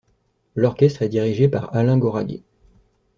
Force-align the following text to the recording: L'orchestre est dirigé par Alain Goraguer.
L'orchestre 0.55 1.03
est 1.03 1.09
dirigé 1.09 1.47
par 1.47 1.75
Alain 1.75 1.95
Goraguer. 1.99 2.41